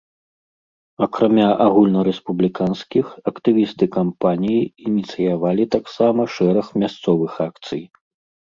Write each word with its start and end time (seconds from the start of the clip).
Акрамя 1.05 1.49
агульнарэспубліканскіх, 1.65 3.05
актывісты 3.33 3.85
кампаніі 3.97 4.61
ініцыявалі 4.93 5.63
таксама 5.77 6.21
шэраг 6.39 6.67
мясцовых 6.87 7.33
акцый. 7.51 7.81